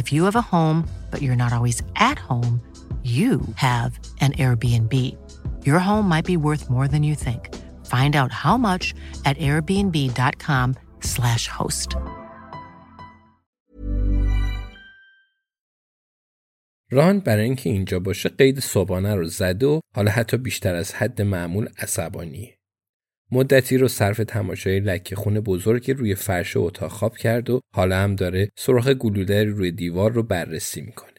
If 0.00 0.12
you 0.12 0.24
have 0.24 0.36
a 0.36 0.48
home, 0.54 0.88
but 1.10 1.22
you're 1.22 1.42
not 1.44 1.52
always 1.52 1.82
at 2.10 2.18
home, 2.18 2.60
you 3.02 3.40
have 3.54 3.98
an 4.20 4.32
Airbnb. 4.32 4.94
Your 5.68 5.80
home 5.88 6.06
might 6.08 6.26
be 6.32 6.36
worth 6.36 6.68
more 6.68 6.88
than 6.88 7.04
you 7.08 7.14
think. 7.14 7.42
Find 7.94 8.16
out 8.16 8.32
how 8.32 8.56
much 8.68 8.84
at 9.24 9.36
airbnb.com/slash 9.38 11.44
host. 11.58 11.96
ران 16.90 17.20
برای 17.20 17.44
اینکه 17.44 17.70
اینجا 17.70 18.00
باشه 18.00 18.28
قید 18.28 18.60
صبحانه 18.60 19.14
رو 19.14 19.24
زده 19.24 19.66
و 19.66 19.80
حالا 19.94 20.10
حتی 20.10 20.36
بیشتر 20.36 20.74
از 20.74 20.94
حد 20.94 21.22
معمول 21.22 21.68
عصبانیه. 21.78 22.58
مدتی 23.31 23.77
رو 23.77 23.87
صرف 23.87 24.17
تماشای 24.17 24.79
لکه 24.79 25.15
خون 25.15 25.39
بزرگی 25.39 25.93
روی 25.93 26.15
فرش 26.15 26.57
اتاق 26.57 26.91
خواب 26.91 27.17
کرد 27.17 27.49
و 27.49 27.61
حالا 27.73 27.97
هم 27.97 28.15
داره 28.15 28.49
سراخ 28.57 28.87
گلوله 28.87 29.43
روی 29.43 29.71
دیوار 29.71 30.11
رو 30.11 30.23
بررسی 30.23 30.81
می‌کنه. 30.81 31.11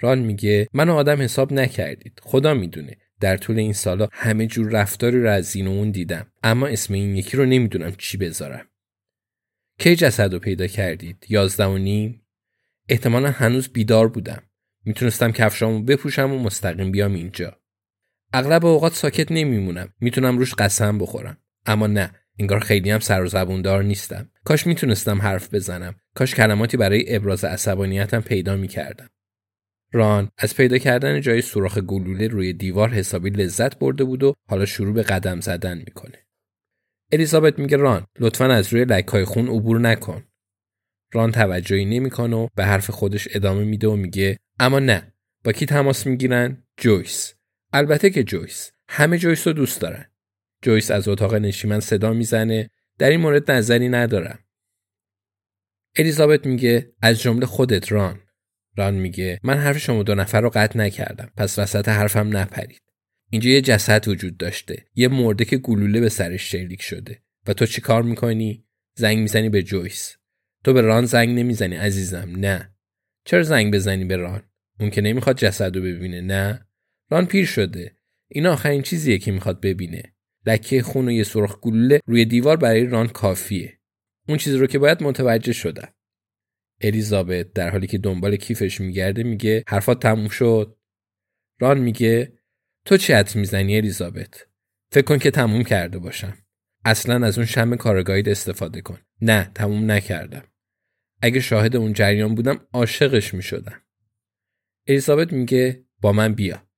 ران 0.00 0.18
میگه 0.18 0.68
منو 0.72 0.94
آدم 0.94 1.22
حساب 1.22 1.52
نکردید. 1.52 2.20
خدا 2.22 2.54
می‌دونه. 2.54 2.96
در 3.20 3.36
طول 3.36 3.58
این 3.58 3.72
سالا 3.72 4.08
همه 4.12 4.46
جور 4.46 4.70
رفتاری 4.70 5.22
رو 5.22 5.30
از 5.30 5.56
این 5.56 5.66
و 5.66 5.70
اون 5.70 5.90
دیدم. 5.90 6.32
اما 6.42 6.66
اسم 6.66 6.94
این 6.94 7.16
یکی 7.16 7.36
رو 7.36 7.46
نمی‌دونم 7.46 7.92
چی 7.98 8.16
بذارم. 8.16 8.66
کی 9.78 9.96
جسد 9.96 10.32
رو 10.32 10.38
پیدا 10.38 10.66
کردید؟ 10.66 11.26
یازده 11.28 11.64
و 11.64 11.78
نیم. 11.78 12.26
احتمالا 12.88 13.30
هنوز 13.30 13.68
بیدار 13.68 14.08
بودم. 14.08 14.42
می‌تونستم 14.84 15.32
کفشامو 15.32 15.82
بپوشم 15.82 16.32
و 16.32 16.38
مستقیم 16.38 16.92
بیام 16.92 17.14
اینجا. 17.14 17.59
اغلب 18.32 18.66
اوقات 18.66 18.94
ساکت 18.94 19.32
نمیمونم. 19.32 19.94
می‌تونم 20.00 20.38
روش 20.38 20.54
قسم 20.54 20.98
بخورم. 20.98 21.38
اما 21.66 21.86
نه 21.86 22.10
انگار 22.38 22.60
خیلی 22.60 22.90
هم 22.90 23.00
سر 23.00 23.22
و 23.22 23.26
زبوندار 23.26 23.82
نیستم. 23.82 24.30
کاش 24.44 24.66
می‌تونستم 24.66 25.22
حرف 25.22 25.54
بزنم. 25.54 25.94
کاش 26.14 26.34
کلماتی 26.34 26.76
برای 26.76 27.16
ابراز 27.16 27.44
عصبانیتم 27.44 28.20
پیدا 28.20 28.56
می‌کردم. 28.56 29.10
ران 29.92 30.30
از 30.38 30.56
پیدا 30.56 30.78
کردن 30.78 31.20
جای 31.20 31.42
سوراخ 31.42 31.78
گلوله 31.78 32.28
روی 32.28 32.52
دیوار 32.52 32.88
حسابی 32.88 33.30
لذت 33.30 33.78
برده 33.78 34.04
بود 34.04 34.22
و 34.22 34.34
حالا 34.48 34.66
شروع 34.66 34.94
به 34.94 35.02
قدم 35.02 35.40
زدن 35.40 35.78
می‌کنه. 35.78 36.18
الیزابت 37.12 37.58
میگه 37.58 37.76
ران 37.76 38.06
لطفا 38.20 38.44
از 38.44 38.72
روی 38.72 38.84
لکای 38.84 39.24
خون 39.24 39.48
عبور 39.48 39.80
نکن. 39.80 40.24
ران 41.12 41.32
توجهی 41.32 41.84
نمی‌کنه 41.84 42.36
و 42.36 42.48
به 42.54 42.64
حرف 42.64 42.90
خودش 42.90 43.28
ادامه 43.30 43.64
میده 43.64 43.88
و 43.88 43.96
میگه 43.96 44.38
اما 44.60 44.78
نه 44.78 45.12
با 45.44 45.52
کی 45.52 45.66
تماس 45.66 46.06
می‌گیرن؟ 46.06 46.62
جویس. 46.76 47.34
البته 47.72 48.10
که 48.10 48.24
جویس 48.24 48.72
همه 48.88 49.18
جویس 49.18 49.46
رو 49.46 49.52
دوست 49.52 49.80
دارن. 49.80 50.06
جویس 50.62 50.90
از 50.90 51.08
اتاق 51.08 51.34
نشیمن 51.34 51.80
صدا 51.80 52.12
می‌زنه 52.12 52.70
در 52.98 53.10
این 53.10 53.20
مورد 53.20 53.50
نظری 53.50 53.88
ندارم. 53.88 54.38
الیزابت 55.96 56.46
میگه 56.46 56.92
از 57.02 57.20
جمله 57.20 57.46
خودت 57.46 57.92
ران. 57.92 58.20
ران 58.76 58.94
میگه 58.94 59.40
من 59.42 59.58
حرف 59.58 59.78
شما 59.78 60.02
دو 60.02 60.14
نفر 60.14 60.40
رو 60.40 60.50
قطع 60.54 60.78
نکردم 60.78 61.30
پس 61.36 61.58
وسط 61.58 61.88
حرفم 61.88 62.36
نپرید. 62.36 62.82
اینجا 63.30 63.50
یه 63.50 63.60
جسد 63.60 64.08
وجود 64.08 64.36
داشته 64.36 64.86
یه 64.94 65.08
مرده 65.08 65.44
که 65.44 65.56
گلوله 65.56 66.00
به 66.00 66.08
سرش 66.08 66.50
شلیک 66.50 66.82
شده. 66.82 67.22
و 67.46 67.52
تو 67.52 67.66
چی 67.66 67.80
کار 67.80 68.02
می‌کنی؟ 68.02 68.66
زنگ 68.94 69.18
می‌زنی 69.18 69.48
به 69.48 69.62
جویس. 69.62 70.16
تو 70.64 70.72
به 70.72 70.80
ران 70.80 71.04
زنگ 71.06 71.38
نمی‌زنی 71.38 71.76
عزیزم 71.76 72.32
نه. 72.36 72.74
چرا 73.24 73.42
زنگ 73.42 73.74
بزنی 73.74 74.04
به 74.04 74.16
ران؟ 74.16 74.42
اون 74.80 74.90
که 74.90 75.00
نمی‌خواد 75.00 75.36
جسد 75.36 75.76
رو 75.76 75.82
ببینه 75.82 76.20
نه؟ 76.20 76.66
ران 77.10 77.26
پیر 77.26 77.46
شده. 77.46 77.96
این 78.28 78.46
آخرین 78.46 78.82
چیزیه 78.82 79.18
که 79.18 79.32
می‌خواد 79.32 79.60
ببینه. 79.60 80.14
لکه 80.46 80.82
خون 80.82 81.08
و 81.08 81.10
یه 81.10 81.24
سرخ 81.24 81.60
گلوله 81.60 82.00
روی 82.06 82.24
دیوار 82.24 82.56
برای 82.56 82.86
ران 82.86 83.08
کافیه. 83.08 83.78
اون 84.28 84.38
چیزی 84.38 84.58
رو 84.58 84.66
که 84.66 84.78
باید 84.78 85.02
متوجه 85.02 85.52
شدم. 85.52 85.94
الیزابت 86.80 87.52
در 87.52 87.70
حالی 87.70 87.86
که 87.86 87.98
دنبال 87.98 88.36
کیفش 88.36 88.80
میگرده 88.80 89.22
میگه 89.22 89.64
حرفات 89.68 90.02
تموم 90.02 90.28
شد. 90.28 90.76
ران 91.60 91.78
میگه 91.78 92.32
تو 92.84 92.96
چه 92.96 93.16
حد 93.16 93.36
می‌زنی 93.36 93.76
الیزابت؟ 93.76 94.46
فکر 94.92 95.04
کن 95.04 95.18
که 95.18 95.30
تموم 95.30 95.62
کرده 95.64 95.98
باشم. 95.98 96.38
اصلا 96.84 97.26
از 97.26 97.38
اون 97.38 97.46
شم 97.46 97.76
کارگاهید 97.76 98.28
استفاده 98.28 98.80
کن. 98.80 98.98
نه 99.20 99.50
تموم 99.54 99.90
نکردم. 99.90 100.44
اگه 101.22 101.40
شاهد 101.40 101.76
اون 101.76 101.92
جریان 101.92 102.34
بودم 102.34 102.66
عاشقش 102.72 103.34
می‌شدم. 103.34 103.82
الیزابت 104.86 105.32
میگه 105.32 105.84
با 106.00 106.12
من 106.12 106.34
بیا. 106.34 106.69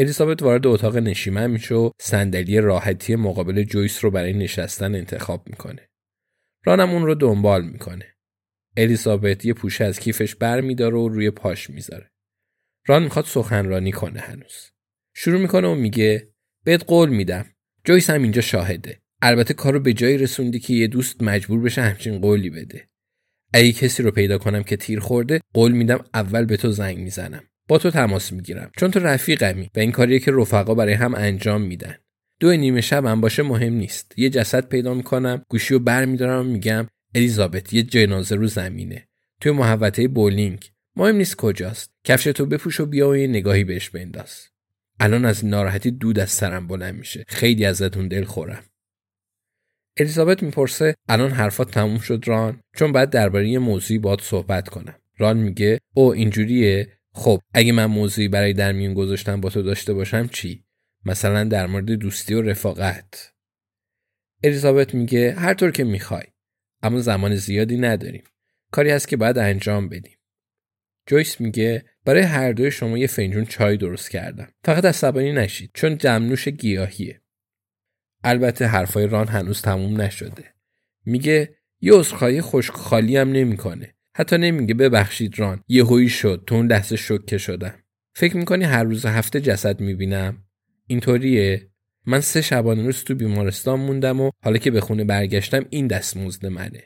الیزابت 0.00 0.42
وارد 0.42 0.66
اتاق 0.66 0.96
نشیمن 0.96 1.50
میشه 1.50 1.74
و 1.74 1.90
صندلی 2.00 2.60
راحتی 2.60 3.16
مقابل 3.16 3.62
جویس 3.62 4.04
رو 4.04 4.10
برای 4.10 4.32
نشستن 4.32 4.94
انتخاب 4.94 5.48
می‌کنه 5.48 5.88
رانم 6.64 6.90
اون 6.90 7.06
رو 7.06 7.14
دنبال 7.14 7.64
می‌کنه 7.64 8.14
الیزابت 8.76 9.44
یه 9.44 9.52
پوشه 9.52 9.84
از 9.84 10.00
کیفش 10.00 10.34
بر 10.34 10.60
میداره 10.60 10.96
و 10.96 11.08
روی 11.08 11.30
پاش 11.30 11.70
می‌ذاره. 11.70 12.10
ران 12.86 13.02
می‌خواد 13.02 13.24
سخنرانی 13.24 13.92
کنه 13.92 14.20
هنوز. 14.20 14.70
شروع 15.14 15.40
می‌کنه 15.40 15.68
و 15.68 15.74
میگه 15.74 16.32
بهت 16.64 16.84
قول 16.84 17.08
میدم. 17.08 17.46
جویس 17.84 18.10
هم 18.10 18.22
اینجا 18.22 18.40
شاهده. 18.40 19.00
البته 19.22 19.54
کارو 19.54 19.80
به 19.80 19.92
جایی 19.92 20.18
رسوندی 20.18 20.58
که 20.58 20.74
یه 20.74 20.86
دوست 20.86 21.22
مجبور 21.22 21.60
بشه 21.60 21.82
همچین 21.82 22.20
قولی 22.20 22.50
بده. 22.50 22.88
اگه 23.54 23.72
کسی 23.72 24.02
رو 24.02 24.10
پیدا 24.10 24.38
کنم 24.38 24.62
که 24.62 24.76
تیر 24.76 25.00
خورده 25.00 25.40
قول 25.54 25.72
میدم 25.72 26.04
اول 26.14 26.44
به 26.44 26.56
تو 26.56 26.70
زنگ 26.70 26.98
می‌زنم. 26.98 27.49
با 27.70 27.78
تو 27.78 27.90
تماس 27.90 28.32
می‌گیرم 28.32 28.70
چون 28.76 28.90
تو 28.90 28.98
رفیقمی 28.98 29.70
و 29.74 29.80
این 29.80 29.92
کاریه 29.92 30.18
که 30.18 30.32
رفقا 30.34 30.74
برای 30.74 30.92
هم 30.92 31.14
انجام 31.14 31.62
میدن. 31.62 31.94
دو 32.40 32.56
نیمه 32.56 32.80
شب 32.80 33.04
هم 33.04 33.20
باشه 33.20 33.42
مهم 33.42 33.72
نیست. 33.72 34.12
یه 34.16 34.30
جسد 34.30 34.68
پیدا 34.68 34.94
می‌کنم، 34.94 35.44
گوشی 35.48 35.74
رو 35.74 35.80
بر 35.80 36.04
میدارم 36.04 36.40
و 36.40 36.52
میگم 36.52 36.86
الیزابت 37.14 37.72
یه 37.72 37.82
جنازه 37.82 38.34
رو 38.34 38.46
زمینه. 38.46 39.08
توی 39.40 39.52
محوطه 39.52 40.08
بولینگ. 40.08 40.70
مهم 40.96 41.16
نیست 41.16 41.36
کجاست. 41.36 41.90
کفش 42.04 42.24
تو 42.24 42.46
بپوش 42.46 42.80
و 42.80 42.86
بیا 42.86 43.08
و 43.08 43.16
یه 43.16 43.26
نگاهی 43.26 43.64
بهش 43.64 43.90
بنداز. 43.90 44.46
الان 45.00 45.24
از 45.24 45.44
ناراحتی 45.44 45.90
دود 45.90 46.18
از 46.18 46.30
سرم 46.30 46.66
بلند 46.66 46.94
میشه. 46.94 47.24
خیلی 47.28 47.64
ازتون 47.64 48.08
دل 48.08 48.24
خورم. 48.24 48.62
الیزابت 49.96 50.42
می‌پرسه 50.42 50.94
الان 51.08 51.30
حرفات 51.30 51.70
تموم 51.70 51.98
شد 51.98 52.24
ران؟ 52.26 52.60
چون 52.76 52.92
بعد 52.92 53.10
درباره 53.10 53.48
یه 53.48 53.58
موضوعی 53.58 53.98
باید 53.98 54.20
صحبت 54.20 54.68
کنم. 54.68 54.94
ران 55.18 55.36
میگه 55.36 55.80
او 55.94 56.12
اینجوریه؟ 56.12 56.99
خب 57.12 57.40
اگه 57.54 57.72
من 57.72 57.86
موضوعی 57.86 58.28
برای 58.28 58.52
در 58.52 58.72
میون 58.72 58.94
گذاشتن 58.94 59.40
با 59.40 59.50
تو 59.50 59.62
داشته 59.62 59.92
باشم 59.92 60.28
چی؟ 60.28 60.64
مثلا 61.04 61.44
در 61.44 61.66
مورد 61.66 61.90
دوستی 61.90 62.34
و 62.34 62.42
رفاقت. 62.42 63.32
الیزابت 64.44 64.94
میگه 64.94 65.32
هر 65.32 65.54
طور 65.54 65.70
که 65.70 65.84
می‌خوای 65.84 66.24
اما 66.82 67.00
زمان 67.00 67.34
زیادی 67.34 67.76
نداریم. 67.76 68.24
کاری 68.72 68.90
هست 68.90 69.08
که 69.08 69.16
باید 69.16 69.38
انجام 69.38 69.88
بدیم. 69.88 70.18
جویس 71.06 71.40
میگه 71.40 71.84
برای 72.04 72.22
هر 72.22 72.52
دوی 72.52 72.70
شما 72.70 72.98
یه 72.98 73.06
فنجون 73.06 73.44
چای 73.44 73.76
درست 73.76 74.10
کردم. 74.10 74.52
فقط 74.64 74.84
عصبانی 74.84 75.32
نشید 75.32 75.70
چون 75.74 75.98
جمنوش 75.98 76.48
گیاهیه. 76.48 77.20
البته 78.24 78.66
حرفای 78.66 79.06
ران 79.06 79.28
هنوز 79.28 79.62
تموم 79.62 80.00
نشده. 80.00 80.54
میگه 81.04 81.56
یه 81.80 81.92
عذرخواهی 81.94 82.40
خشک 82.40 82.74
خالی 82.74 83.16
هم 83.16 83.32
نمی‌کنه. 83.32 83.94
حتی 84.20 84.38
نمیگه 84.38 84.74
ببخشید 84.74 85.38
ران. 85.38 85.62
یهویی 85.68 86.08
شد. 86.08 86.44
تو 86.46 86.54
اون 86.54 86.66
لحظه 86.66 86.96
شوکه 86.96 87.38
شدم. 87.38 87.74
فکر 88.14 88.36
می‌کنی 88.36 88.64
هر 88.64 88.84
روز 88.84 89.06
هفته 89.06 89.40
جسد 89.40 89.80
می‌بینم؟ 89.80 90.44
اینطوریه. 90.86 91.70
من 92.06 92.20
سه 92.20 92.42
شبانه 92.42 92.82
روز 92.82 93.04
تو 93.04 93.14
بیمارستان 93.14 93.80
موندم 93.80 94.20
و 94.20 94.30
حالا 94.44 94.58
که 94.58 94.70
به 94.70 94.80
خونه 94.80 95.04
برگشتم 95.04 95.64
این 95.70 95.86
دستمزد 95.86 96.46
منه. 96.46 96.82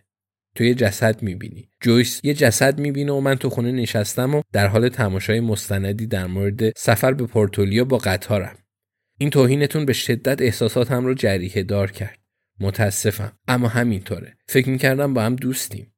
تو 0.54 0.64
یه 0.64 0.74
جسد 0.74 1.22
می‌بینی. 1.22 1.68
جویس 1.80 2.20
یه 2.24 2.34
جسد 2.34 2.78
می‌بینه 2.78 3.12
و 3.12 3.20
من 3.20 3.34
تو 3.34 3.50
خونه 3.50 3.72
نشستم 3.72 4.34
و 4.34 4.42
در 4.52 4.66
حال 4.66 4.88
تماشای 4.88 5.40
مستندی 5.40 6.06
در 6.06 6.26
مورد 6.26 6.78
سفر 6.78 7.12
به 7.12 7.26
پورتولیا 7.26 7.84
با 7.84 7.98
قطارم. 7.98 8.56
این 9.18 9.30
توهینتون 9.30 9.84
به 9.84 9.92
شدت 9.92 10.42
احساساتم 10.42 11.06
رو 11.06 11.14
جریه 11.14 11.62
دار 11.62 11.90
کرد. 11.90 12.18
متاسفم. 12.60 13.32
اما 13.48 13.68
همینطوره. 13.68 14.36
فکر 14.46 14.68
می‌کردم 14.68 15.14
با 15.14 15.22
هم 15.22 15.36
دوستیم. 15.36 15.93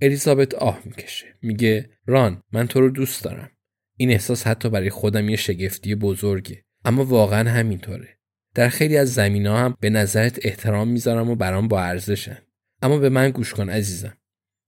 الیزابت 0.00 0.54
آه 0.54 0.80
می‌کشه. 0.84 1.26
میگه 1.42 1.90
ران 2.06 2.42
من 2.52 2.66
تو 2.66 2.80
رو 2.80 2.90
دوست 2.90 3.24
دارم. 3.24 3.50
این 3.96 4.10
احساس 4.10 4.46
حتی 4.46 4.70
برای 4.70 4.90
خودم 4.90 5.28
یه 5.28 5.36
شگفتی 5.36 5.94
بزرگه. 5.94 6.64
اما 6.84 7.04
واقعا 7.04 7.50
همینطوره. 7.50 8.08
در 8.54 8.68
خیلی 8.68 8.96
از 8.96 9.14
زمین 9.14 9.46
هم 9.46 9.76
به 9.80 9.90
نظرت 9.90 10.38
احترام 10.42 10.88
می‌ذارم 10.88 11.30
و 11.30 11.34
برام 11.34 11.68
با 11.68 11.82
ارزشن. 11.82 12.38
اما 12.82 12.98
به 12.98 13.08
من 13.08 13.30
گوش 13.30 13.54
کن 13.54 13.70
عزیزم. 13.70 14.16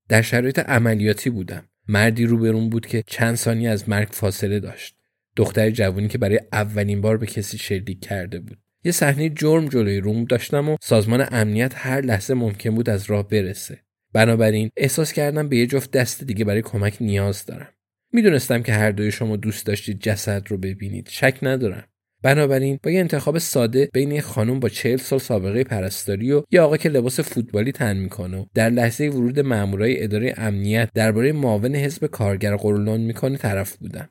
در 0.08 0.22
شرایط 0.22 0.58
عملیاتی 0.58 1.30
بودم. 1.30 1.68
مردی 1.88 2.26
روبرون 2.26 2.70
بود 2.70 2.86
که 2.86 3.04
چند 3.06 3.34
ثانیه 3.34 3.70
از 3.70 3.88
مرگ 3.88 4.08
فاصله 4.10 4.60
داشت. 4.60 4.96
دختر 5.36 5.70
جوانی 5.70 6.08
که 6.08 6.18
برای 6.18 6.40
اولین 6.52 7.00
بار 7.00 7.16
به 7.16 7.26
کسی 7.26 7.58
شلیک 7.58 8.00
کرده 8.00 8.40
بود. 8.40 8.58
یه 8.84 8.92
صحنه 8.92 9.28
جرم 9.28 9.68
جلوی 9.68 10.00
روم 10.00 10.24
داشتم 10.24 10.68
و 10.68 10.76
سازمان 10.80 11.26
امنیت 11.30 11.72
هر 11.76 12.00
لحظه 12.00 12.34
ممکن 12.34 12.70
بود 12.70 12.90
از 12.90 13.10
راه 13.10 13.28
برسه. 13.28 13.80
بنابراین 14.12 14.70
احساس 14.76 15.12
کردم 15.12 15.48
به 15.48 15.56
یه 15.56 15.66
جفت 15.66 15.90
دست 15.90 16.24
دیگه 16.24 16.44
برای 16.44 16.62
کمک 16.62 16.96
نیاز 17.00 17.46
دارم. 17.46 17.68
می‌دونستم 18.12 18.62
که 18.62 18.72
هر 18.72 18.90
دوی 18.90 19.10
شما 19.10 19.36
دوست 19.36 19.66
داشتید 19.66 20.00
جسد 20.00 20.42
رو 20.48 20.58
ببینید. 20.58 21.08
شک 21.08 21.38
ندارم. 21.42 21.84
بنابراین 22.22 22.78
با 22.82 22.90
یه 22.90 23.00
انتخاب 23.00 23.38
ساده 23.38 23.90
بین 23.92 24.12
یه 24.12 24.20
خانم 24.20 24.60
با 24.60 24.68
چهل 24.68 24.96
سال 24.96 25.18
سابقه 25.18 25.64
پرستاری 25.64 26.32
و 26.32 26.42
یه 26.50 26.60
آقا 26.60 26.76
که 26.76 26.88
لباس 26.88 27.20
فوتبالی 27.20 27.72
تن 27.72 27.96
می‌کنه 27.96 28.38
و 28.38 28.46
در 28.54 28.70
لحظه 28.70 29.08
ورود 29.08 29.40
مامورای 29.40 30.02
اداره 30.04 30.34
امنیت 30.36 30.90
درباره 30.94 31.32
معاون 31.32 31.76
حزب 31.76 32.06
کارگر 32.06 32.56
قرولان 32.56 33.00
می‌کنه 33.00 33.36
طرف 33.36 33.76
بودم. 33.76 34.08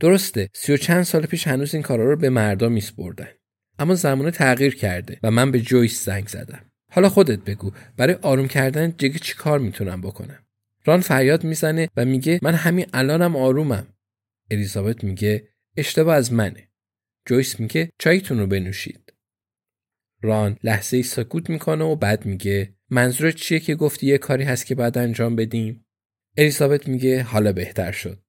درسته 0.00 0.48
سی 0.54 0.72
و 0.72 0.76
چند 0.76 1.02
سال 1.02 1.26
پیش 1.26 1.46
هنوز 1.46 1.74
این 1.74 1.82
کارا 1.82 2.04
رو 2.04 2.16
به 2.16 2.30
مردا 2.30 2.68
میسپردن. 2.68 3.28
اما 3.78 3.94
زمانه 3.94 4.30
تغییر 4.30 4.74
کرده 4.74 5.18
و 5.22 5.30
من 5.30 5.50
به 5.50 5.60
جویس 5.60 6.04
زنگ 6.04 6.26
زدم. 6.26 6.71
حالا 6.94 7.08
خودت 7.08 7.38
بگو 7.38 7.72
برای 7.96 8.14
آروم 8.14 8.48
کردن 8.48 8.94
جگه 8.98 9.18
چی 9.18 9.34
کار 9.34 9.58
می‌تونم 9.58 10.00
بکنم؟ 10.00 10.38
ران 10.84 11.00
فریاد 11.00 11.44
می‌زنه 11.44 11.88
و 11.96 12.04
میگه 12.04 12.38
من 12.42 12.54
همین 12.54 12.86
الانم 12.92 13.36
آرومم. 13.36 13.86
الیزابت 14.50 15.04
میگه 15.04 15.48
اشتباه 15.76 16.16
از 16.16 16.32
منه. 16.32 16.68
جویس 17.26 17.60
میگه 17.60 17.90
چایتون 17.98 18.38
رو 18.38 18.46
بنوشید. 18.46 19.12
ران 20.22 20.58
لحظه 20.64 20.96
ای 20.96 21.02
سکوت 21.02 21.50
می‌کنه 21.50 21.84
و 21.84 21.96
بعد 21.96 22.26
میگه 22.26 22.74
منظورت 22.90 23.34
چیه 23.34 23.60
که 23.60 23.74
گفتی 23.74 24.06
یه 24.06 24.18
کاری 24.18 24.44
هست 24.44 24.66
که 24.66 24.74
بعد 24.74 24.98
انجام 24.98 25.36
بدیم؟ 25.36 25.84
الیزابت 26.36 26.88
میگه 26.88 27.22
حالا 27.22 27.52
بهتر 27.52 27.92
شد. 27.92 28.22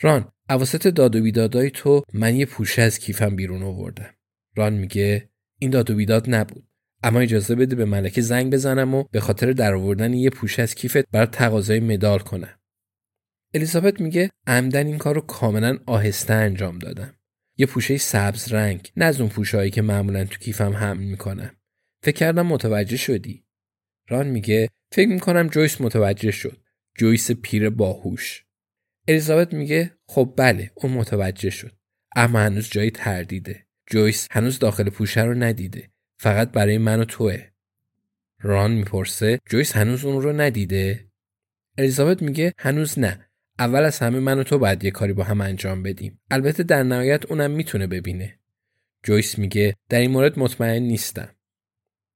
ران 0.00 0.32
اواسط 0.50 0.88
داد 0.88 1.16
و 1.16 1.22
بیدادای 1.22 1.70
تو 1.70 2.02
من 2.12 2.36
یه 2.36 2.46
پوشه 2.46 2.82
از 2.82 2.98
کیفم 2.98 3.36
بیرون 3.36 3.62
آوردم. 3.62 4.14
ران 4.56 4.72
میگه 4.72 5.30
این 5.58 5.70
داد 5.70 5.90
و 5.90 5.94
بیداد 5.94 6.34
نبود. 6.34 6.69
اما 7.02 7.20
اجازه 7.20 7.54
بده 7.54 7.76
به 7.76 7.84
ملکه 7.84 8.20
زنگ 8.20 8.52
بزنم 8.52 8.94
و 8.94 9.04
به 9.10 9.20
خاطر 9.20 9.52
درآوردن 9.52 10.14
یه 10.14 10.30
پوشه 10.30 10.62
از 10.62 10.74
کیفت 10.74 11.10
برای 11.10 11.26
تقاضای 11.26 11.80
مدال 11.80 12.18
کنم. 12.18 12.58
الیزابت 13.54 14.00
میگه 14.00 14.30
عمدن 14.46 14.86
این 14.86 14.98
کار 14.98 15.14
رو 15.14 15.20
کاملا 15.20 15.78
آهسته 15.86 16.34
انجام 16.34 16.78
دادم. 16.78 17.14
یه 17.56 17.66
پوشه 17.66 17.96
سبز 17.96 18.52
رنگ 18.52 18.92
نه 18.96 19.04
از 19.04 19.20
اون 19.20 19.30
پوشهایی 19.30 19.70
که 19.70 19.82
معمولا 19.82 20.24
تو 20.24 20.38
کیفم 20.38 20.72
حمل 20.72 21.02
می‌کنم. 21.02 21.56
فکر 22.02 22.16
کردم 22.16 22.46
متوجه 22.46 22.96
شدی. 22.96 23.44
ران 24.08 24.26
میگه 24.26 24.68
فکر 24.92 25.08
می‌کنم 25.08 25.48
جویس 25.48 25.80
متوجه 25.80 26.30
شد. 26.30 26.60
جویس 26.98 27.30
پیر 27.30 27.70
باهوش. 27.70 28.44
الیزابت 29.08 29.54
میگه 29.54 29.94
خب 30.08 30.34
بله 30.36 30.70
اون 30.74 30.92
متوجه 30.92 31.50
شد. 31.50 31.72
اما 32.16 32.40
هنوز 32.40 32.70
جایی 32.70 32.90
تردیده. 32.90 33.66
جویس 33.90 34.26
هنوز 34.30 34.58
داخل 34.58 34.90
پوشه 34.90 35.22
رو 35.22 35.34
ندیده. 35.34 35.90
فقط 36.22 36.52
برای 36.52 36.78
من 36.78 37.00
و 37.00 37.04
توه. 37.04 37.46
ران 38.40 38.70
می‌پرسه 38.70 39.38
جویس 39.46 39.76
هنوز 39.76 40.04
اون 40.04 40.22
رو 40.22 40.32
ندیده؟ 40.32 41.08
الیزابت 41.78 42.22
میگه 42.22 42.52
هنوز 42.58 42.98
نه. 42.98 43.26
اول 43.58 43.84
از 43.84 43.98
همه 43.98 44.18
من 44.18 44.38
و 44.38 44.42
تو 44.42 44.58
باید 44.58 44.84
یه 44.84 44.90
کاری 44.90 45.12
با 45.12 45.24
هم 45.24 45.40
انجام 45.40 45.82
بدیم. 45.82 46.20
البته 46.30 46.62
در 46.62 46.82
نهایت 46.82 47.26
اونم 47.26 47.50
می‌تونه 47.50 47.86
ببینه. 47.86 48.38
جویس 49.02 49.38
میگه 49.38 49.76
در 49.88 50.00
این 50.00 50.10
مورد 50.10 50.38
مطمئن 50.38 50.82
نیستم. 50.82 51.28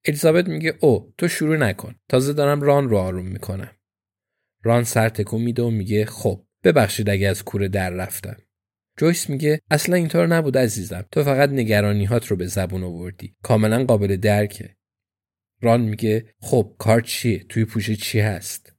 الیزابت 0.04 0.48
میگه 0.48 0.74
او 0.80 1.12
تو 1.18 1.28
شروع 1.28 1.56
نکن. 1.56 1.94
تازه 2.08 2.32
دارم 2.32 2.60
ران 2.60 2.88
رو 2.88 2.98
آروم 2.98 3.26
می‌کنم. 3.26 3.70
ران 4.62 4.84
سر 4.84 5.08
تکون 5.08 5.42
میده 5.42 5.62
و 5.62 5.70
میگه 5.70 6.06
خب 6.06 6.44
ببخشید 6.64 7.10
اگه 7.10 7.28
از 7.28 7.44
کوره 7.44 7.68
در 7.68 7.90
رفتم. 7.90 8.36
جویس 8.96 9.30
میگه 9.30 9.60
اصلا 9.70 9.96
اینطور 9.96 10.26
نبود 10.26 10.58
عزیزم. 10.58 11.04
تو 11.12 11.24
فقط 11.24 11.50
نگرانیهات 11.50 12.26
رو 12.26 12.36
به 12.36 12.46
زبون 12.46 12.84
آوردی. 12.84 13.34
کاملا 13.42 13.84
قابل 13.84 14.16
درکه. 14.16 14.76
ران 15.60 15.80
میگه 15.80 16.34
خب 16.40 16.74
کار 16.78 17.00
چیه؟ 17.00 17.38
توی 17.48 17.64
پوشه 17.64 17.96
چی 17.96 18.20
هست؟ 18.20 18.74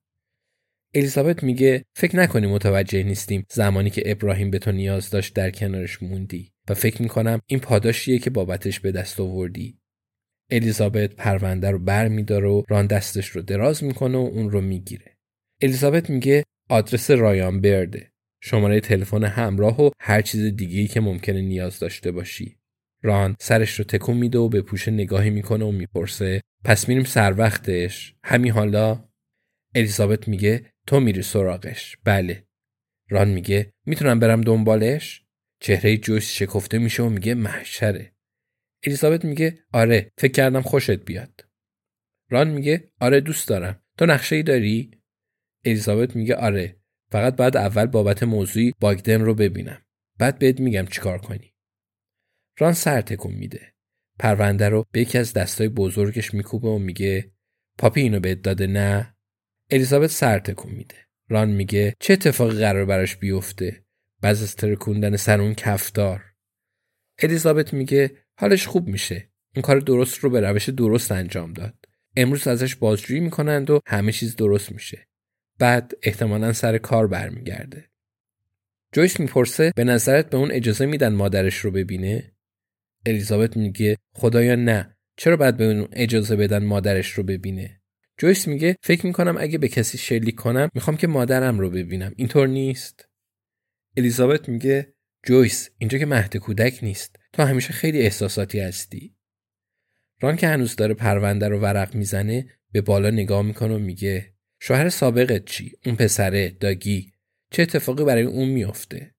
الیزابت 0.94 1.44
میگه 1.44 1.86
فکر 1.96 2.16
نکنی 2.16 2.48
متوجه 2.48 3.04
نیستیم 3.04 3.46
زمانی 3.50 3.90
که 3.90 4.04
ابراهیم 4.06 4.52
به 4.52 4.60
تو 4.60 4.72
نیاز 4.72 5.10
داشت 5.10 5.34
در 5.34 5.52
کنارش 5.52 6.04
موندی. 6.04 6.52
و 6.70 6.74
فکر 6.74 7.02
می‌کنم 7.02 7.40
این 7.46 7.60
پاداشیه 7.60 8.20
که 8.20 8.30
بابتش 8.30 8.80
به 8.80 8.92
دست 8.92 9.20
آوردی. 9.20 9.80
الیزابت 10.52 11.16
پرونده 11.16 11.72
رو 11.72 11.80
بر 11.80 12.08
میداره 12.08 12.50
و 12.50 12.64
ران 12.70 12.88
دستش 12.88 13.28
رو 13.28 13.42
دراز 13.42 13.84
می‌کنه 13.84 14.18
و 14.18 14.22
اون 14.22 14.52
رو 14.52 14.62
می‌گیره. 14.62 15.18
الیزابت 15.62 16.10
میگه 16.10 16.44
آدرس 16.70 17.12
رایان 17.12 17.62
برده. 17.62 18.12
شماره 18.46 18.80
تلفن 18.80 19.24
همراه 19.24 19.82
و 19.82 19.90
هر 20.00 20.22
چیز 20.22 20.56
دیگه 20.56 20.88
که 20.88 21.00
ممکنه 21.02 21.42
نیاز 21.42 21.80
داشته 21.80 22.12
باشی. 22.12 22.58
ران 23.04 23.36
سرش 23.40 23.80
رو 23.80 23.86
تکون 23.86 24.18
میده 24.18 24.38
و 24.38 24.50
به 24.50 24.62
پوشه 24.62 24.92
نگاهی 24.92 25.30
می‌کنه 25.30 25.66
و 25.66 25.72
می‌پرسه 25.72 26.42
پس 26.64 26.90
میریم 26.90 27.04
سر 27.04 27.34
وقتش؟ 27.38 28.16
همین 28.24 28.52
حالا 28.52 29.10
الیزابت 29.76 30.28
میگه 30.28 30.66
تو 30.88 31.00
میری 31.00 31.22
سراغش. 31.22 31.98
بله. 32.04 32.48
ران 33.10 33.28
میگه 33.28 33.72
می‌تونم 33.86 34.20
برم 34.20 34.42
دنبالش؟ 34.42 35.24
چهره 35.60 35.98
جویس 35.98 36.32
شکفته 36.32 36.78
میشه 36.78 37.04
و 37.04 37.10
میگه 37.10 37.34
محشره. 37.34 38.14
الیزابت 38.84 39.26
میگه 39.26 39.60
آره 39.74 40.12
فکر 40.18 40.32
کردم 40.32 40.62
خوشت 40.62 41.06
بیاد. 41.06 41.46
ران 42.30 42.50
میگه 42.50 42.92
آره 43.00 43.22
دوست 43.22 43.48
دارم. 43.48 43.82
تو 43.98 44.06
نقشه 44.06 44.36
ای 44.36 44.44
داری؟ 44.44 44.92
الیزابت 45.66 46.16
میگه 46.16 46.36
آره. 46.36 46.76
فقط 47.16 47.36
بعد 47.36 47.58
اول 47.58 47.86
بابت 47.86 48.24
موضوعی 48.24 48.74
باگدن 48.80 49.22
رو 49.22 49.34
ببینم. 49.34 49.82
بعد 50.20 50.40
بهت 50.40 50.60
میگم 50.60 50.86
چیکار 50.86 51.18
کنی. 51.18 51.54
ران 52.60 52.74
سر 52.74 53.02
تکون 53.02 53.34
میده. 53.34 53.74
پرونده 54.20 54.70
رو 54.70 54.86
به 54.92 55.02
یکی 55.02 55.18
از 55.18 55.34
دستای 55.34 55.70
بزرگش 55.70 56.34
میکوبه 56.34 56.68
و 56.68 56.78
میگه 56.78 57.32
پاپی 57.78 58.02
اینو 58.02 58.20
بهت 58.20 58.42
داده 58.42 58.68
نه؟ 58.68 59.16
الیزابت 59.72 60.10
سر 60.10 60.40
تکون 60.40 60.72
میده. 60.72 60.96
ران 61.30 61.50
میگه 61.50 61.96
چه 62.00 62.14
اتفاقی 62.14 62.60
قرار 62.60 62.86
براش 62.86 63.16
بیفته؟ 63.16 63.86
بعد 64.22 64.36
از 64.36 64.56
ترکوندن 64.56 65.16
سر 65.16 65.42
اون 65.42 65.54
کفدار. 65.54 66.24
الیزابت 67.20 67.74
میگه 67.74 68.12
حالش 68.38 68.68
خوب 68.68 68.88
میشه. 68.88 69.30
این 69.56 69.62
کار 69.62 69.80
درست 69.80 70.18
رو 70.18 70.30
به 70.30 70.40
روش 70.40 70.70
درست 70.70 71.12
انجام 71.12 71.54
داد. 71.54 71.86
امروز 72.16 72.48
ازش 72.48 72.76
بازجویی 72.76 73.20
می‌کنند 73.20 73.70
و 73.70 73.80
همه 73.88 74.12
چیز 74.12 74.36
درست 74.36 74.72
میشه. 74.72 75.08
بعد 75.60 75.92
احتمالا 76.04 76.54
سر 76.54 76.78
کار 76.78 77.08
برمیگرده. 77.08 77.90
جویس 78.92 79.20
می‌پرسه 79.20 79.72
به 79.76 79.84
نظرت 79.84 80.30
به 80.30 80.38
اون 80.38 80.52
اجازه 80.52 80.86
میدن 80.86 81.14
مادرش 81.14 81.58
رو 81.58 81.72
ببینه؟ 81.72 82.32
الیزابت 83.06 83.58
میگه 83.58 83.98
خدایا 84.16 84.56
نه 84.56 84.98
چرا 85.18 85.38
باید 85.38 85.58
به 85.58 85.66
اون 85.66 85.88
اجازه 85.92 86.36
بدن 86.36 86.64
مادرش 86.64 87.12
رو 87.12 87.24
ببینه؟ 87.24 87.82
جویس 88.18 88.48
میگه 88.48 88.76
فکر 88.84 89.06
می‌کنم 89.06 89.36
اگه 89.40 89.58
به 89.58 89.68
کسی 89.68 89.98
شلیک 89.98 90.36
کنم 90.36 90.70
می‌خوام 90.74 90.98
که 90.98 91.08
مادرم 91.08 91.60
رو 91.60 91.70
ببینم 91.70 92.14
اینطور 92.16 92.48
نیست. 92.48 93.10
الیزابت 93.98 94.50
میگه 94.50 94.94
جویس 95.24 95.70
اینجا 95.78 95.98
که 95.98 96.06
مهد 96.06 96.38
کودک 96.38 96.80
نیست 96.84 97.16
تو 97.34 97.44
همیشه 97.44 97.74
خیلی 97.74 98.02
احساساتی 98.02 98.60
هستی. 98.60 99.16
ران 100.22 100.36
که 100.36 100.48
هنوز 100.48 100.76
داره 100.76 100.94
پرونده 100.94 101.48
رو 101.48 101.60
ورق 101.60 101.96
می‌زنه 101.96 102.50
به 102.72 102.82
بالا 102.82 103.10
نگاه 103.10 103.42
می‌کنه 103.42 103.76
و 103.76 103.80
میگه 103.80 104.35
شوهر 104.68 104.90
سابقت 104.90 105.46
چی؟ 105.46 105.78
اون 105.86 105.96
پسره 105.96 106.50
داگی. 106.50 107.14
چه 107.52 107.62
اتفاقی 107.62 108.04
برای 108.04 108.24
اون 108.24 108.50
میافته؟ 108.50 109.16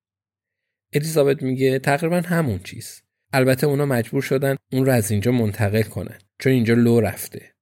الیزابت 0.93 1.43
میگه 1.43 1.79
تقریبا 1.79 2.21
همون 2.21 2.59
چیز. 2.59 3.03
البته 3.33 3.67
اونا 3.67 3.87
مجبور 3.87 4.23
شدن 4.23 4.57
اون 4.73 4.87
رو 4.87 4.93
از 4.93 5.11
اینجا 5.11 5.33
منتقل 5.33 5.83
کنن 5.83 6.19
چون 6.39 6.53
اینجا 6.53 6.75
لو 6.75 7.01
رفته. 7.01 7.55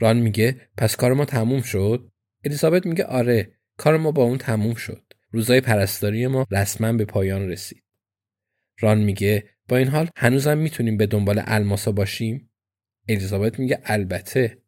ران 0.00 0.16
میگه 0.16 0.68
پس 0.76 0.96
کار 0.96 1.12
ما 1.12 1.24
تموم 1.24 1.62
شد؟ 1.62 2.10
الیزابت 2.44 2.86
میگه 2.86 3.04
آره 3.04 3.52
کار 3.76 3.96
ما 3.96 4.12
با 4.12 4.22
اون 4.22 4.38
تموم 4.38 4.74
شد. 4.74 5.12
روزای 5.30 5.60
پرستاری 5.60 6.26
ما 6.26 6.46
رسما 6.50 6.92
به 6.92 7.04
پایان 7.04 7.48
رسید. 7.48 7.84
ران 8.80 8.98
میگه 8.98 9.48
با 9.68 9.76
این 9.76 9.88
حال 9.88 10.08
هنوزم 10.16 10.58
می‌تونیم 10.58 10.96
به 10.96 11.06
دنبال 11.06 11.42
الماسا 11.46 11.92
باشیم؟ 11.92 12.50
الیزابت 13.08 13.58
میگه 13.58 13.80
البته. 13.84 14.62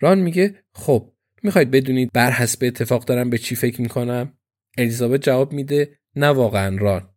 ران 0.00 0.18
میگه 0.18 0.62
خب 0.72 1.12
می‌خواید 1.42 1.70
بدونید 1.70 2.10
بر 2.14 2.30
حسب 2.30 2.64
اتفاق 2.64 3.04
دارم 3.04 3.30
به 3.30 3.38
چی 3.38 3.56
فکر 3.56 3.82
می‌کنم؟ 3.82 4.32
الیزابت 4.78 5.22
جواب 5.22 5.52
میده 5.52 5.98
نه 6.16 6.26
واقعا 6.26 6.76
ران. 6.76 7.10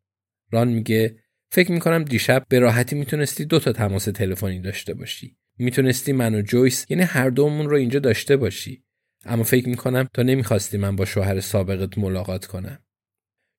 ران 0.51 0.67
میگه 0.67 1.19
فکر 1.51 1.71
می‌کنم 1.71 2.03
دیشب 2.03 2.45
به 2.49 2.59
راحتی 2.59 2.95
می‌تونستی 2.95 3.45
دو 3.45 3.59
تا 3.59 3.71
تماس 3.71 4.05
تلفنی 4.05 4.59
داشته 4.59 4.93
باشی. 4.93 5.37
می‌تونستی 5.59 6.11
من 6.11 6.35
و 6.35 6.41
جویس 6.41 6.85
یعنی 6.89 7.03
هر 7.03 7.29
دومون 7.29 7.69
رو 7.69 7.75
اینجا 7.75 7.99
داشته 7.99 8.37
باشی. 8.37 8.83
اما 9.25 9.43
فکر 9.43 9.69
می‌کنم 9.69 10.09
تا 10.13 10.21
نمی‌خواستی 10.21 10.77
من 10.77 10.95
با 10.95 11.05
شوهر 11.05 11.39
سابقت 11.39 11.97
ملاقات 11.97 12.45
کنم. 12.45 12.79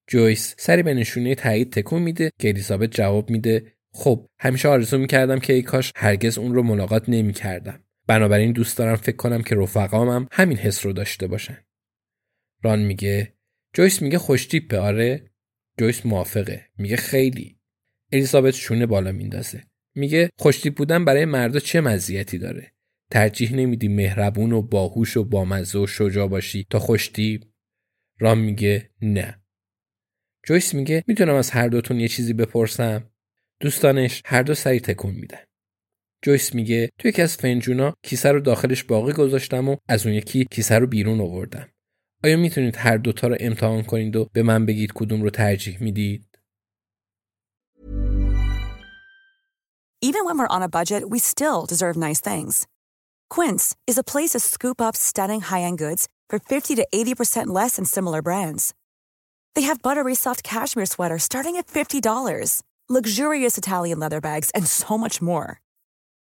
جویس 0.09 0.55
سری 0.59 0.83
به 0.83 0.95
نشونه 0.95 1.35
تایید 1.35 1.73
تکون 1.73 2.03
میده 2.03 2.31
که 2.41 2.49
الیزابت 2.49 2.91
جواب 2.91 3.31
میده 3.31 3.73
خب 3.93 4.27
همیشه 4.41 4.69
آرزو 4.69 4.99
می‌کردم 4.99 5.39
که 5.39 5.53
ای 5.53 5.63
کاش 5.63 5.93
هرگز 5.97 6.39
اون 6.39 6.55
رو 6.55 6.63
ملاقات 6.63 7.09
نمی‌کردم. 7.09 7.85
بنابراین 8.07 8.53
دوست 8.53 8.79
دارم 8.79 8.97
فکر 8.97 9.17
کنم 9.17 9.43
که 9.43 9.55
رفقامم 9.55 10.29
همین 10.33 10.57
حس 10.57 10.87
رو 10.87 10.93
داشته 10.93 11.27
باشن. 11.27 11.65
ران 12.63 12.79
میگه 12.79 13.35
جویس 13.75 14.03
میگه 14.03 14.19
خوشتیپه 14.19 14.79
آره. 14.79 15.31
جویس 15.79 16.07
موافقه. 16.07 16.67
میگه 16.79 16.97
خیلی. 16.97 17.59
الیزابت 18.13 18.55
شونه 18.55 18.87
بالا 18.87 19.13
میندازه. 19.13 19.65
میگه 19.95 20.31
خوشتیپ 20.39 20.77
بودن 20.77 21.05
برای 21.05 21.25
مردا 21.25 21.59
چه 21.59 21.81
مزیتی 21.81 22.39
داره؟ 22.39 22.73
ترجیح 23.11 23.55
نمیدی 23.55 23.89
مهربون 23.89 24.53
و 24.53 24.63
باهوش 24.63 25.17
و 25.17 25.25
بامزه 25.25 25.79
و 25.79 25.87
شجاع 25.87 26.29
باشی 26.29 26.67
تا 26.71 26.79
خوشتیپ 26.79 27.43
رام 28.19 28.39
میگه 28.39 28.91
نه. 29.03 29.43
جویس 30.47 30.75
میگه 30.75 31.05
می‌تونم 31.07 31.35
از 31.35 31.51
هر 31.51 31.69
دوتون 31.69 32.01
یه 32.01 32.09
چیزی 32.09 32.33
بپرسم؟ 32.33 33.11
دوستانش 33.61 34.23
هر 34.25 34.43
دو 34.43 34.55
سری 34.55 34.81
تکون 34.81 35.15
میدن. 35.15 35.39
جویس 36.23 36.55
میگه 36.55 36.91
تو 36.99 37.09
یکی 37.09 37.23
از 37.23 37.37
فنجونا 37.37 37.95
کیسه 38.03 38.33
رو 38.33 38.41
داخلش 38.41 38.85
باقی 38.85 39.13
گذاشتم 39.13 39.69
و 39.69 39.77
از 39.89 40.07
اون 40.07 40.15
یکی 40.15 40.45
کیسه 40.51 40.79
رو 40.79 40.87
بیرون 40.87 41.21
آوردم 41.21 41.69
آیا 42.25 42.37
می‌تونید 42.37 42.77
هر 42.77 42.97
دوتا 42.97 43.27
رو 43.27 43.37
امتحان 43.41 43.83
کنید 43.83 44.17
و 44.17 44.29
به 44.33 44.43
من 44.43 44.67
بگید 44.67 44.93
کدوم 44.95 45.23
رو 45.23 45.31
ترجیح 45.31 45.83
می‌دید 45.83 46.29
Even 50.05 50.25
when 50.27 50.37
we're 50.39 50.57
on 50.57 50.63
a 50.63 50.75
budget, 50.79 51.03
we 51.13 51.19
still 51.33 51.61
deserve 51.73 51.97
nice 51.97 52.21
things. 52.31 52.67
Quince 53.35 53.77
is 53.87 53.97
a 53.99 54.09
place 54.13 54.31
to 54.33 54.41
scoop 54.41 54.79
up 54.87 54.97
stunning 54.97 55.43
high-end 55.43 55.79
goods 55.79 56.03
for 56.29 56.39
50 56.41 56.75
to 56.75 56.85
80% 56.93 57.47
less 57.47 57.77
than 57.77 57.85
similar 57.85 58.21
brands. 58.21 58.75
They 59.55 59.63
have 59.63 59.81
buttery 59.81 60.17
soft 60.17 60.43
cashmere 60.43 60.87
sweaters 60.87 61.23
starting 61.23 61.57
at 61.57 61.69
$50, 61.69 62.63
luxurious 62.89 63.57
Italian 63.57 64.01
leather 64.01 64.21
bags, 64.21 64.51
and 64.57 64.67
so 64.67 64.99
much 64.99 65.23
more. 65.23 65.61